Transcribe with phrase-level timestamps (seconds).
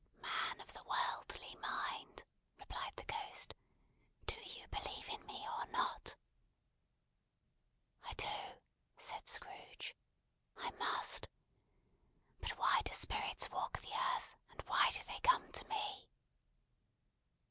[0.19, 2.25] "Man of the worldly mind!"
[2.57, 3.53] replied the Ghost,
[4.25, 6.15] "do you believe in me or not?"
[8.03, 8.27] "I do,"
[8.97, 9.95] said Scrooge.
[10.57, 11.27] "I must.
[12.39, 16.09] But why do spirits walk the earth, and why do they come to me?"